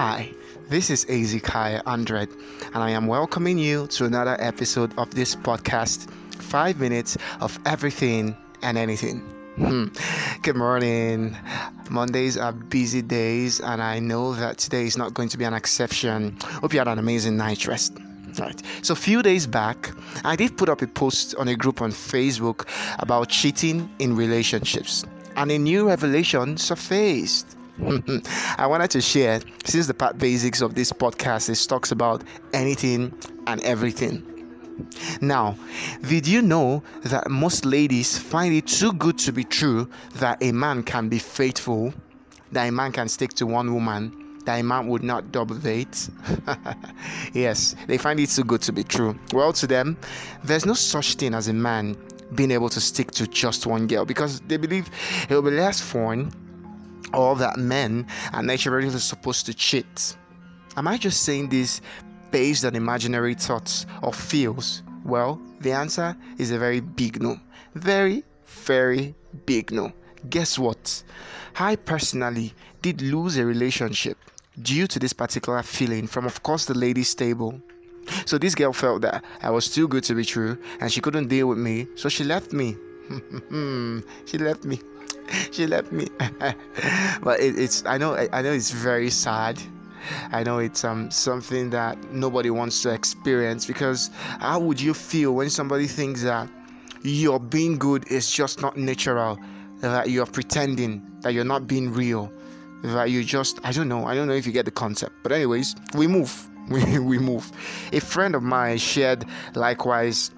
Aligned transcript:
Hi, 0.00 0.30
this 0.68 0.90
is 0.90 1.04
Ezekiah 1.10 1.82
Andred, 1.84 2.28
and 2.66 2.76
I 2.76 2.90
am 2.90 3.08
welcoming 3.08 3.58
you 3.58 3.88
to 3.88 4.04
another 4.04 4.36
episode 4.38 4.96
of 4.96 5.12
this 5.12 5.34
podcast 5.34 6.08
Five 6.40 6.78
Minutes 6.78 7.18
of 7.40 7.58
Everything 7.66 8.36
and 8.62 8.78
Anything. 8.78 9.18
Hmm. 9.56 9.86
Good 10.42 10.54
morning. 10.54 11.36
Mondays 11.90 12.36
are 12.36 12.52
busy 12.52 13.02
days, 13.02 13.58
and 13.58 13.82
I 13.82 13.98
know 13.98 14.34
that 14.34 14.58
today 14.58 14.86
is 14.86 14.96
not 14.96 15.14
going 15.14 15.30
to 15.30 15.36
be 15.36 15.42
an 15.42 15.52
exception. 15.52 16.38
Hope 16.44 16.72
you 16.72 16.78
had 16.78 16.86
an 16.86 17.00
amazing 17.00 17.36
night 17.36 17.66
rest. 17.66 17.98
Right. 18.38 18.62
So, 18.82 18.92
a 18.92 18.96
few 18.96 19.20
days 19.20 19.48
back, 19.48 19.90
I 20.22 20.36
did 20.36 20.56
put 20.56 20.68
up 20.68 20.80
a 20.80 20.86
post 20.86 21.34
on 21.34 21.48
a 21.48 21.56
group 21.56 21.82
on 21.82 21.90
Facebook 21.90 22.68
about 23.00 23.30
cheating 23.30 23.90
in 23.98 24.14
relationships, 24.14 25.04
and 25.34 25.50
a 25.50 25.58
new 25.58 25.88
revelation 25.88 26.56
surfaced. 26.56 27.57
I 28.58 28.66
wanted 28.66 28.90
to 28.92 29.00
share 29.00 29.40
since 29.64 29.86
the 29.86 29.94
part 29.94 30.18
basics 30.18 30.60
of 30.60 30.74
this 30.74 30.92
podcast 30.92 31.48
is 31.48 31.64
talks 31.66 31.92
about 31.92 32.24
anything 32.52 33.14
and 33.46 33.62
everything. 33.62 34.24
Now, 35.20 35.56
did 36.02 36.26
you 36.26 36.42
know 36.42 36.82
that 37.04 37.30
most 37.30 37.64
ladies 37.64 38.18
find 38.18 38.54
it 38.54 38.66
too 38.66 38.92
good 38.92 39.18
to 39.18 39.32
be 39.32 39.44
true 39.44 39.88
that 40.16 40.42
a 40.42 40.52
man 40.52 40.82
can 40.82 41.08
be 41.08 41.18
faithful, 41.18 41.92
that 42.52 42.68
a 42.68 42.72
man 42.72 42.92
can 42.92 43.08
stick 43.08 43.34
to 43.34 43.46
one 43.46 43.72
woman, 43.72 44.40
that 44.44 44.56
a 44.56 44.62
man 44.62 44.88
would 44.88 45.02
not 45.02 45.30
double 45.30 45.56
date? 45.56 46.08
yes, 47.32 47.76
they 47.86 47.98
find 47.98 48.18
it 48.18 48.30
too 48.30 48.44
good 48.44 48.62
to 48.62 48.72
be 48.72 48.84
true. 48.84 49.18
Well, 49.32 49.52
to 49.54 49.66
them, 49.66 49.96
there's 50.42 50.66
no 50.66 50.74
such 50.74 51.14
thing 51.14 51.34
as 51.34 51.48
a 51.48 51.52
man 51.52 51.96
being 52.34 52.50
able 52.50 52.68
to 52.68 52.80
stick 52.80 53.10
to 53.12 53.26
just 53.26 53.66
one 53.66 53.86
girl 53.86 54.04
because 54.04 54.40
they 54.40 54.56
believe 54.56 54.90
it 55.28 55.34
will 55.34 55.42
be 55.42 55.50
less 55.50 55.80
fun 55.80 56.30
or 57.14 57.36
that 57.36 57.56
men 57.56 58.06
are 58.32 58.42
naturally 58.42 58.90
supposed 58.90 59.46
to 59.46 59.54
cheat. 59.54 60.16
Am 60.76 60.86
I 60.86 60.96
just 60.96 61.22
saying 61.22 61.48
this 61.48 61.80
based 62.30 62.64
on 62.64 62.76
imaginary 62.76 63.34
thoughts 63.34 63.86
or 64.02 64.12
feels? 64.12 64.82
Well, 65.04 65.40
the 65.60 65.72
answer 65.72 66.16
is 66.38 66.50
a 66.50 66.58
very 66.58 66.80
big 66.80 67.22
no. 67.22 67.40
Very, 67.74 68.24
very 68.46 69.14
big 69.46 69.72
no. 69.72 69.92
Guess 70.28 70.58
what? 70.58 71.02
I 71.58 71.76
personally 71.76 72.54
did 72.82 73.02
lose 73.02 73.36
a 73.38 73.44
relationship 73.44 74.18
due 74.62 74.86
to 74.86 74.98
this 74.98 75.12
particular 75.12 75.62
feeling 75.62 76.06
from, 76.06 76.26
of 76.26 76.42
course, 76.42 76.64
the 76.64 76.74
ladies' 76.74 77.14
table. 77.14 77.60
So 78.26 78.38
this 78.38 78.54
girl 78.54 78.72
felt 78.72 79.02
that 79.02 79.24
I 79.42 79.50
was 79.50 79.68
too 79.68 79.86
good 79.88 80.04
to 80.04 80.14
be 80.14 80.24
true 80.24 80.58
and 80.80 80.90
she 80.90 81.00
couldn't 81.00 81.28
deal 81.28 81.46
with 81.46 81.58
me, 81.58 81.86
so 81.94 82.08
she 82.08 82.24
left 82.24 82.52
me. 82.52 82.76
Hmm, 83.48 84.00
she 84.26 84.36
left 84.36 84.64
me. 84.64 84.80
she 85.52 85.66
left 85.66 85.92
me. 85.92 86.06
but 87.22 87.40
it, 87.40 87.58
it's 87.58 87.84
I 87.86 87.98
know 87.98 88.14
I 88.32 88.42
know 88.42 88.52
it's 88.52 88.70
very 88.70 89.10
sad. 89.10 89.60
I 90.32 90.42
know 90.42 90.58
it's 90.58 90.84
um 90.84 91.10
something 91.10 91.70
that 91.70 92.12
nobody 92.12 92.50
wants 92.50 92.82
to 92.82 92.90
experience 92.92 93.66
because 93.66 94.10
how 94.40 94.60
would 94.60 94.80
you 94.80 94.94
feel 94.94 95.34
when 95.34 95.50
somebody 95.50 95.86
thinks 95.86 96.22
that 96.22 96.48
you're 97.02 97.40
being 97.40 97.78
good 97.78 98.10
is 98.10 98.30
just 98.30 98.60
not 98.60 98.76
natural, 98.76 99.38
that 99.80 100.10
you're 100.10 100.26
pretending, 100.26 101.02
that 101.20 101.32
you're 101.32 101.44
not 101.44 101.66
being 101.66 101.92
real, 101.92 102.32
that 102.82 103.10
you 103.10 103.22
just 103.24 103.58
I 103.64 103.72
don't 103.72 103.88
know, 103.88 104.06
I 104.06 104.14
don't 104.14 104.28
know 104.28 104.34
if 104.34 104.46
you 104.46 104.52
get 104.52 104.64
the 104.64 104.70
concept. 104.70 105.14
But 105.22 105.32
anyways, 105.32 105.74
we 105.94 106.06
move. 106.06 106.46
We, 106.68 106.98
we 106.98 107.18
move. 107.18 107.50
A 107.94 107.98
friend 108.00 108.34
of 108.34 108.42
mine 108.42 108.76
shared 108.76 109.24
likewise 109.54 110.30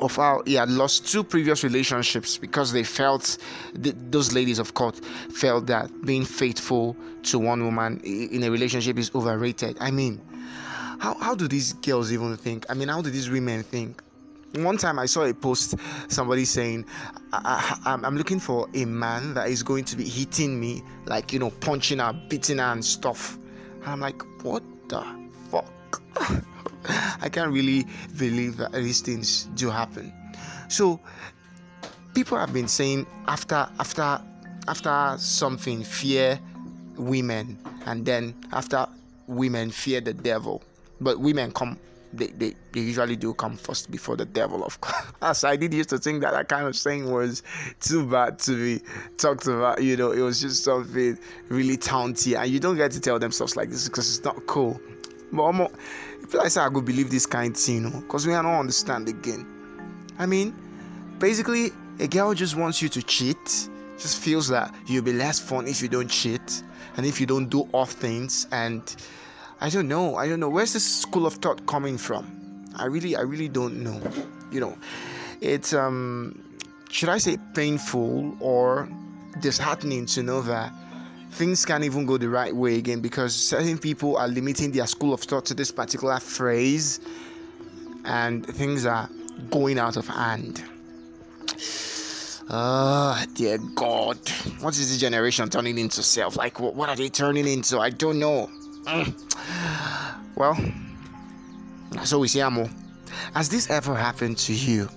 of 0.00 0.16
how 0.16 0.42
he 0.46 0.54
had 0.54 0.70
lost 0.70 1.10
two 1.10 1.24
previous 1.24 1.64
relationships 1.64 2.36
because 2.36 2.72
they 2.72 2.82
felt 2.82 3.38
those 3.74 4.32
ladies 4.32 4.58
of 4.58 4.74
course 4.74 5.00
felt 5.34 5.66
that 5.66 5.90
being 6.04 6.24
faithful 6.24 6.96
to 7.22 7.38
one 7.38 7.64
woman 7.64 8.00
in 8.04 8.42
a 8.44 8.50
relationship 8.50 8.98
is 8.98 9.10
overrated. 9.14 9.76
I 9.80 9.90
mean 9.90 10.20
how, 10.98 11.14
how 11.14 11.34
do 11.34 11.46
these 11.46 11.74
girls 11.74 12.12
even 12.12 12.36
think? 12.36 12.66
I 12.68 12.74
mean 12.74 12.88
how 12.88 13.02
do 13.02 13.10
these 13.10 13.30
women 13.30 13.62
think? 13.62 14.02
One 14.54 14.78
time 14.78 14.98
i 14.98 15.04
saw 15.04 15.24
a 15.24 15.34
post 15.34 15.74
somebody 16.08 16.46
saying 16.46 16.86
I, 17.32 17.78
am 17.84 18.16
looking 18.16 18.40
for 18.40 18.68
a 18.74 18.86
man 18.86 19.34
that 19.34 19.50
is 19.50 19.62
going 19.62 19.84
to 19.84 19.96
be 19.96 20.08
hitting 20.08 20.58
me 20.58 20.82
like 21.04 21.32
you 21.32 21.38
know 21.38 21.50
punching 21.50 21.98
her 21.98 22.12
beating 22.28 22.58
her 22.58 22.72
and 22.72 22.84
stuff. 22.84 23.38
And 23.82 23.86
i'm 23.86 24.00
like 24.00 24.22
what 24.42 24.62
the 24.88 25.04
fuck 25.50 26.02
I 27.20 27.28
can't 27.28 27.52
really 27.52 27.86
believe 28.18 28.56
that 28.58 28.72
these 28.72 29.00
things 29.00 29.44
do 29.54 29.70
happen. 29.70 30.12
So 30.68 31.00
people 32.14 32.38
have 32.38 32.52
been 32.52 32.68
saying 32.68 33.06
after 33.28 33.68
after 33.78 34.20
after 34.68 35.14
something 35.18 35.82
fear 35.82 36.40
women 36.96 37.58
and 37.84 38.04
then 38.04 38.34
after 38.52 38.86
women 39.26 39.70
fear 39.70 40.00
the 40.00 40.14
devil. 40.14 40.62
But 41.00 41.20
women 41.20 41.52
come 41.52 41.78
they, 42.12 42.28
they, 42.28 42.54
they 42.72 42.80
usually 42.80 43.16
do 43.16 43.34
come 43.34 43.56
first 43.56 43.90
before 43.90 44.16
the 44.16 44.24
devil 44.24 44.64
of 44.64 44.80
course. 44.80 45.04
As 45.22 45.44
I 45.44 45.56
did 45.56 45.74
used 45.74 45.90
to 45.90 45.98
think 45.98 46.22
that 46.22 46.32
that 46.32 46.48
kind 46.48 46.66
of 46.66 46.76
saying 46.76 47.10
was 47.10 47.42
too 47.80 48.06
bad 48.06 48.38
to 48.40 48.56
be 48.56 48.84
talked 49.18 49.46
about, 49.46 49.82
you 49.82 49.96
know, 49.96 50.12
it 50.12 50.20
was 50.20 50.40
just 50.40 50.64
something 50.64 51.18
really 51.48 51.76
taunty 51.76 52.34
and 52.34 52.50
you 52.50 52.60
don't 52.60 52.76
get 52.76 52.92
to 52.92 53.00
tell 53.00 53.18
them 53.18 53.32
stuff 53.32 53.56
like 53.56 53.70
this 53.70 53.88
because 53.88 54.16
it's 54.16 54.24
not 54.24 54.46
cool. 54.46 54.80
But 55.32 55.52
if 55.52 56.15
I 56.26 56.28
feel 56.28 56.50
say 56.50 56.60
I 56.60 56.68
go 56.68 56.80
believe 56.80 57.08
this 57.08 57.24
kind 57.24 57.54
of 57.54 57.60
thing, 57.60 58.00
because 58.00 58.26
we 58.26 58.32
don't 58.32 58.46
understand 58.46 59.08
again. 59.08 59.46
I 60.18 60.26
mean, 60.26 60.56
basically, 61.20 61.70
a 62.00 62.08
girl 62.08 62.34
just 62.34 62.56
wants 62.56 62.82
you 62.82 62.88
to 62.88 63.02
cheat, 63.02 63.68
just 63.96 64.18
feels 64.20 64.48
that 64.48 64.74
you'll 64.86 65.04
be 65.04 65.12
less 65.12 65.38
fun 65.38 65.68
if 65.68 65.80
you 65.80 65.88
don't 65.88 66.08
cheat 66.08 66.64
and 66.96 67.06
if 67.06 67.20
you 67.20 67.26
don't 67.26 67.48
do 67.48 67.68
off 67.72 67.92
things. 67.92 68.48
And 68.50 68.82
I 69.60 69.70
don't 69.70 69.86
know, 69.86 70.16
I 70.16 70.28
don't 70.28 70.40
know. 70.40 70.48
Where's 70.48 70.72
this 70.72 70.84
school 70.84 71.26
of 71.26 71.34
thought 71.34 71.64
coming 71.68 71.96
from? 71.96 72.26
I 72.74 72.86
really, 72.86 73.14
I 73.14 73.20
really 73.20 73.48
don't 73.48 73.84
know. 73.84 74.00
You 74.50 74.58
know, 74.58 74.76
it's 75.40 75.72
um, 75.74 76.42
should 76.90 77.08
I 77.08 77.18
say 77.18 77.38
painful 77.54 78.36
or 78.40 78.88
disheartening 79.40 80.06
to 80.06 80.24
know 80.24 80.42
that 80.42 80.72
things 81.30 81.64
can't 81.64 81.84
even 81.84 82.06
go 82.06 82.16
the 82.16 82.28
right 82.28 82.54
way 82.54 82.78
again 82.78 83.00
because 83.00 83.34
certain 83.34 83.78
people 83.78 84.16
are 84.16 84.28
limiting 84.28 84.72
their 84.72 84.86
school 84.86 85.12
of 85.12 85.20
thought 85.20 85.44
to 85.46 85.54
this 85.54 85.70
particular 85.70 86.18
phrase 86.18 87.00
and 88.04 88.46
things 88.46 88.86
are 88.86 89.08
going 89.50 89.78
out 89.78 89.96
of 89.96 90.06
hand. 90.06 90.62
Oh, 92.48 93.24
dear 93.34 93.58
God. 93.74 94.18
What 94.60 94.78
is 94.78 94.88
this 94.88 94.98
generation 94.98 95.48
turning 95.50 95.78
into 95.78 96.02
self? 96.02 96.36
Like, 96.36 96.60
what, 96.60 96.74
what 96.74 96.88
are 96.88 96.96
they 96.96 97.08
turning 97.08 97.46
into? 97.46 97.80
I 97.80 97.90
don't 97.90 98.20
know. 98.20 98.48
Mm. 98.84 99.14
Well, 100.36 100.56
so 102.04 102.20
we 102.20 102.28
see 102.28 102.40
Amo. 102.40 102.68
Has 103.34 103.48
this 103.48 103.68
ever 103.68 103.94
happened 103.94 104.38
to 104.38 104.52
you? 104.52 104.88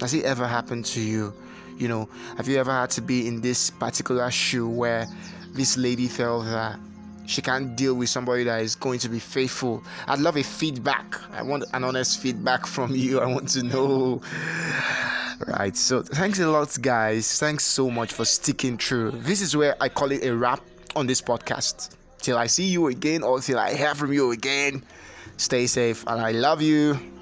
Has 0.00 0.14
it 0.14 0.24
ever 0.24 0.46
happened 0.46 0.84
to 0.86 1.00
you? 1.00 1.34
You 1.78 1.88
know, 1.88 2.08
have 2.36 2.46
you 2.46 2.58
ever 2.58 2.70
had 2.70 2.90
to 2.90 3.02
be 3.02 3.26
in 3.26 3.40
this 3.40 3.70
particular 3.70 4.30
shoe 4.30 4.68
where 4.68 5.06
this 5.54 5.76
lady 5.76 6.08
felt 6.08 6.44
that 6.46 6.78
she 7.26 7.40
can't 7.40 7.74
deal 7.76 7.94
with 7.94 8.08
somebody 8.08 8.44
that 8.44 8.60
is 8.60 8.74
going 8.74 8.98
to 9.00 9.08
be 9.08 9.18
faithful. 9.18 9.82
I'd 10.06 10.18
love 10.18 10.36
a 10.36 10.42
feedback. 10.42 11.18
I 11.32 11.42
want 11.42 11.64
an 11.72 11.84
honest 11.84 12.20
feedback 12.20 12.66
from 12.66 12.94
you. 12.94 13.20
I 13.20 13.26
want 13.26 13.48
to 13.50 13.62
know. 13.62 14.20
Right. 15.46 15.76
So 15.76 16.02
thanks 16.02 16.38
a 16.38 16.48
lot, 16.48 16.76
guys. 16.80 17.38
Thanks 17.38 17.64
so 17.64 17.90
much 17.90 18.12
for 18.12 18.24
sticking 18.24 18.78
through. 18.78 19.12
This 19.12 19.40
is 19.40 19.56
where 19.56 19.74
I 19.80 19.88
call 19.88 20.12
it 20.12 20.24
a 20.24 20.34
wrap 20.34 20.60
on 20.94 21.06
this 21.06 21.20
podcast. 21.20 21.96
Till 22.18 22.38
I 22.38 22.46
see 22.46 22.64
you 22.64 22.86
again 22.86 23.22
or 23.22 23.40
till 23.40 23.58
I 23.58 23.74
hear 23.74 23.94
from 23.94 24.12
you 24.12 24.30
again. 24.30 24.84
Stay 25.36 25.66
safe 25.66 26.04
and 26.06 26.20
I 26.20 26.30
love 26.30 26.62
you. 26.62 27.13